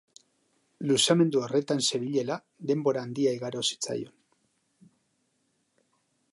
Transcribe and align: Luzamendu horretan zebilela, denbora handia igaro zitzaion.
Luzamendu 0.91 1.43
horretan 1.47 1.83
zebilela, 1.91 2.37
denbora 2.71 3.05
handia 3.09 3.35
igaro 3.39 3.63
zitzaion. 3.71 4.91